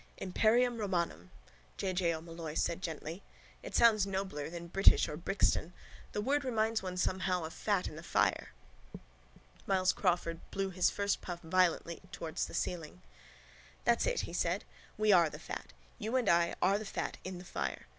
[0.17, 1.29] —Imperium romanum,
[1.77, 1.93] J.
[1.93, 2.11] J.
[2.15, 3.21] O'Molloy said gently.
[3.61, 5.73] It sounds nobler than British or Brixton.
[6.13, 8.49] The word reminds one somehow of fat in the fire.
[9.67, 13.03] Myles Crawford blew his first puff violently towards the ceiling.
[13.85, 14.63] —That's it, he said.
[14.97, 15.71] We are the fat.
[15.99, 17.85] You and I are the fat in the fire.